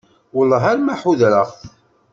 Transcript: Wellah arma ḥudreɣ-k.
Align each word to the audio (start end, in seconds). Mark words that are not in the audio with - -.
Wellah 0.35 0.63
arma 0.71 0.93
ḥudreɣ-k. 1.01 1.51